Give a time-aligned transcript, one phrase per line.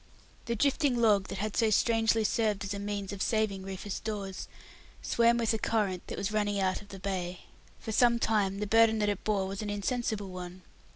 [0.45, 4.47] The drifting log that had so strangely served as a means of saving Rufus Dawes
[5.03, 7.41] swam with the current that was running out of the bay.
[7.79, 10.63] For some time the burden that it bore was an insensible one.